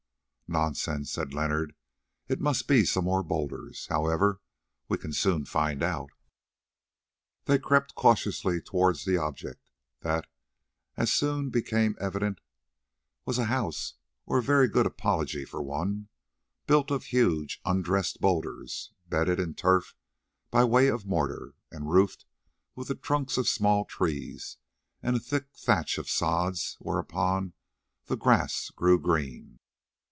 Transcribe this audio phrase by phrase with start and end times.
[0.53, 1.73] "Nonsense," said Leonard,
[2.27, 3.87] "it must be some more boulders.
[3.87, 4.41] However,
[4.89, 6.09] we can soon find out."
[7.45, 9.69] They crept cautiously towards the object,
[10.01, 10.27] that,
[10.97, 12.41] as soon became evident,
[13.23, 13.93] was a house
[14.25, 16.09] or a very good apology for one,
[16.67, 19.95] built of huge undressed boulders, bedded in turf
[20.49, 22.25] by way of mortar, and roofed
[22.75, 24.57] with the trunks of small trees
[25.01, 27.53] and a thick thatch of sods whereon
[28.07, 29.57] the grass grew green.